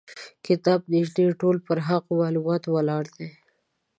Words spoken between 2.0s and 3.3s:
معلوماتو ولاړ دی.